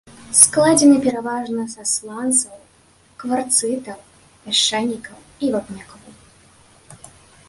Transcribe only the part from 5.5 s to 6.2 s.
вапнякоў.